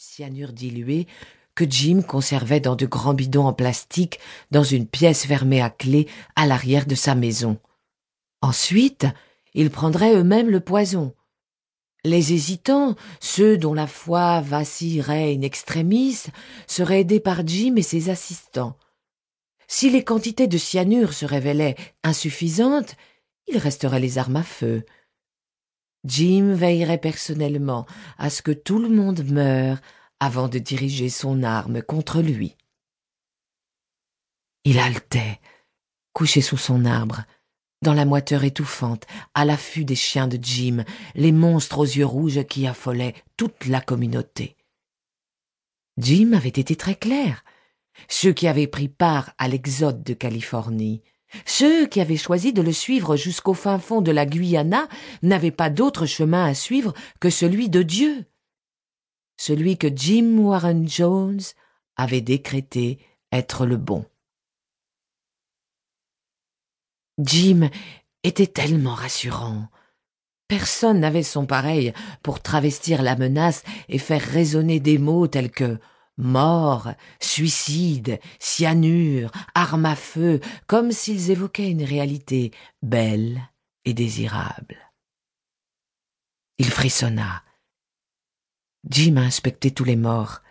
[0.00, 1.08] cyanure dilué
[1.56, 4.20] que Jim conservait dans de grands bidons en plastique
[4.52, 7.58] dans une pièce fermée à clé à l'arrière de sa maison.
[8.40, 9.06] Ensuite,
[9.54, 11.14] ils prendraient eux-mêmes le poison.
[12.04, 16.26] Les hésitants, ceux dont la foi vacillerait in extremis,
[16.68, 18.76] seraient aidés par Jim et ses assistants.
[19.66, 21.74] Si les quantités de cyanure se révélaient
[22.04, 22.94] insuffisantes,
[23.48, 24.84] il resterait les armes à feu.
[26.04, 27.86] Jim veillerait personnellement
[28.18, 29.78] à ce que tout le monde meure
[30.20, 32.56] avant de diriger son arme contre lui.
[34.64, 35.40] Il haletait,
[36.12, 37.24] couché sous son arbre,
[37.82, 40.84] dans la moiteur étouffante, à l'affût des chiens de Jim,
[41.14, 44.56] les monstres aux yeux rouges qui affolaient toute la communauté.
[45.96, 47.44] Jim avait été très clair.
[48.08, 51.02] Ceux qui avaient pris part à l'exode de Californie,
[51.46, 54.88] ceux qui avaient choisi de le suivre jusqu'au fin fond de la Guyana
[55.22, 58.24] n'avaient pas d'autre chemin à suivre que celui de Dieu,
[59.36, 61.40] celui que Jim Warren Jones
[61.96, 62.98] avait décrété
[63.32, 64.04] être le bon.
[67.18, 67.68] Jim
[68.22, 69.68] était tellement rassurant.
[70.46, 75.78] Personne n'avait son pareil pour travestir la menace et faire résonner des mots tels que
[76.18, 76.88] mort,
[77.20, 82.50] suicide, cyanure, arme à feu, comme s'ils évoquaient une réalité
[82.82, 83.40] belle
[83.84, 84.76] et désirable.
[86.58, 87.44] Il frissonna.
[88.88, 90.42] Jim a inspecté tous les morts.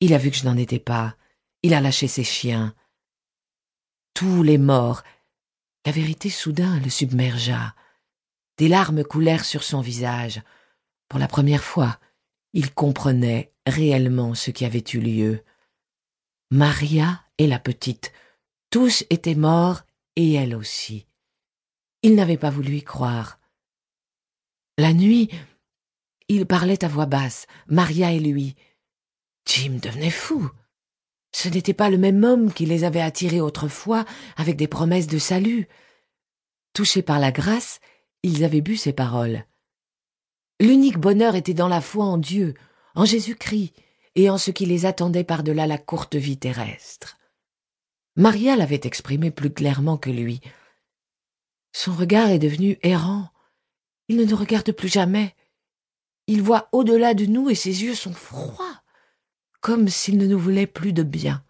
[0.00, 1.16] Il a vu que je n'en étais pas.
[1.62, 2.74] Il a lâché ses chiens.
[4.14, 5.02] Tous les morts.
[5.86, 7.74] La vérité soudain le submergea.
[8.58, 10.42] Des larmes coulèrent sur son visage.
[11.08, 12.00] Pour la première fois,
[12.52, 15.44] il comprenait réellement ce qui avait eu lieu.
[16.50, 18.12] Maria et la petite,
[18.70, 19.82] tous étaient morts
[20.16, 21.06] et elle aussi.
[22.02, 23.38] Il n'avait pas voulu y croire.
[24.78, 25.28] La nuit,
[26.28, 28.54] il parlait à voix basse, Maria et lui.
[29.46, 30.50] Jim devenait fou.
[31.32, 34.04] Ce n'était pas le même homme qui les avait attirés autrefois
[34.36, 35.68] avec des promesses de salut.
[36.72, 37.80] Touchés par la grâce,
[38.22, 39.44] ils avaient bu ses paroles.
[40.60, 42.54] L'unique bonheur était dans la foi en Dieu,
[42.98, 43.74] en Jésus-Christ,
[44.16, 47.16] et en ce qui les attendait par-delà la courte vie terrestre.
[48.16, 50.40] Maria l'avait exprimé plus clairement que lui.
[51.72, 53.30] Son regard est devenu errant.
[54.08, 55.36] Il ne nous regarde plus jamais.
[56.26, 58.82] Il voit au-delà de nous et ses yeux sont froids,
[59.60, 61.44] comme s'il ne nous voulait plus de bien.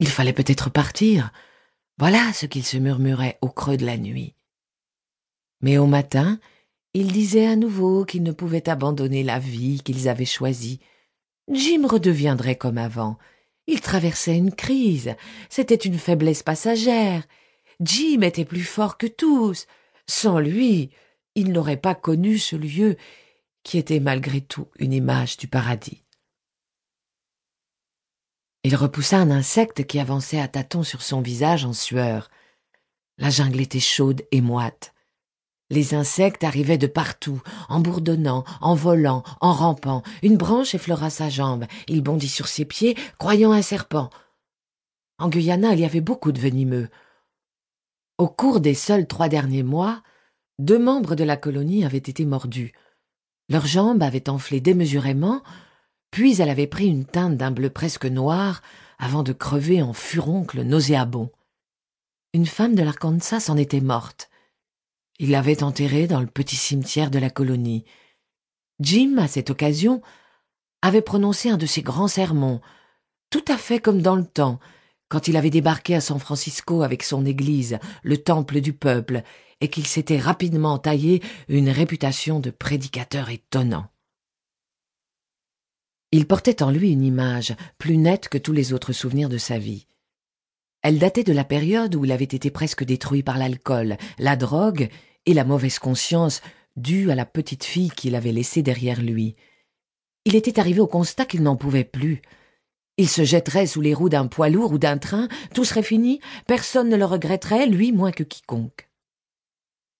[0.00, 1.30] Il fallait peut-être partir.
[1.96, 4.34] Voilà ce qu'il se murmurait au creux de la nuit.
[5.60, 6.40] Mais au matin,
[6.94, 10.80] il disait à nouveau qu'ils ne pouvaient abandonner la vie qu'ils avaient choisie.
[11.50, 13.18] Jim redeviendrait comme avant.
[13.66, 15.14] Il traversait une crise.
[15.48, 17.26] C'était une faiblesse passagère.
[17.80, 19.66] Jim était plus fort que tous.
[20.06, 20.90] Sans lui,
[21.34, 22.96] il n'aurait pas connu ce lieu
[23.62, 26.02] qui était malgré tout une image du paradis.
[28.64, 32.30] Il repoussa un insecte qui avançait à tâtons sur son visage en sueur.
[33.18, 34.91] La jungle était chaude et moite.
[35.72, 37.40] Les insectes arrivaient de partout,
[37.70, 40.02] en bourdonnant, en volant, en rampant.
[40.22, 41.64] Une branche effleura sa jambe.
[41.88, 44.10] Il bondit sur ses pieds, croyant un serpent.
[45.18, 46.90] En Guyana, il y avait beaucoup de venimeux.
[48.18, 50.02] Au cours des seuls trois derniers mois,
[50.58, 52.74] deux membres de la colonie avaient été mordus.
[53.48, 55.42] Leurs jambes avaient enflé démesurément,
[56.10, 58.60] puis elle avait pris une teinte d'un bleu presque noir
[58.98, 61.30] avant de crever en furoncle nauséabond.
[62.34, 64.28] Une femme de l'Arkansas en était morte.
[65.22, 67.84] Il l'avait enterré dans le petit cimetière de la colonie.
[68.80, 70.02] Jim, à cette occasion,
[70.82, 72.60] avait prononcé un de ses grands sermons,
[73.30, 74.58] tout à fait comme dans le temps,
[75.08, 79.22] quand il avait débarqué à San Francisco avec son église, le temple du peuple,
[79.60, 83.86] et qu'il s'était rapidement taillé une réputation de prédicateur étonnant.
[86.10, 89.58] Il portait en lui une image plus nette que tous les autres souvenirs de sa
[89.58, 89.86] vie.
[90.82, 94.90] Elle datait de la période où il avait été presque détruit par l'alcool, la drogue
[95.26, 96.40] et la mauvaise conscience
[96.76, 99.36] due à la petite fille qu'il avait laissée derrière lui.
[100.24, 102.22] Il était arrivé au constat qu'il n'en pouvait plus.
[102.96, 106.20] Il se jetterait sous les roues d'un poids lourd ou d'un train, tout serait fini,
[106.46, 108.88] personne ne le regretterait, lui moins que quiconque.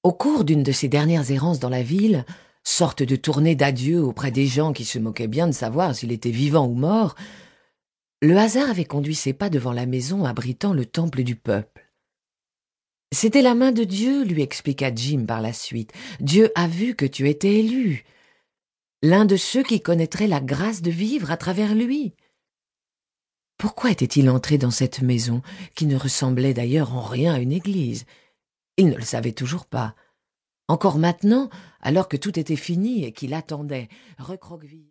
[0.02, 2.24] Au cours d'une de ses dernières errances dans la ville,
[2.64, 6.30] sorte de tournée d'adieu auprès des gens qui se moquaient bien de savoir s'il était
[6.30, 7.14] vivant ou mort,
[8.20, 11.71] le hasard avait conduit ses pas devant la maison abritant le temple du peuple.
[13.12, 15.92] C'était la main de Dieu, lui expliqua Jim par la suite.
[16.18, 18.04] Dieu a vu que tu étais élu.
[19.02, 22.14] L'un de ceux qui connaîtraient la grâce de vivre à travers lui.
[23.58, 25.42] Pourquoi était-il entré dans cette maison,
[25.74, 28.06] qui ne ressemblait d'ailleurs en rien à une église?
[28.78, 29.94] Il ne le savait toujours pas.
[30.66, 31.50] Encore maintenant,
[31.82, 33.88] alors que tout était fini et qu'il attendait.